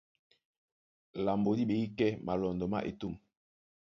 [1.25, 3.15] Lambo dí ɓeŋgí kɛ́ malɔndɔ má etûm.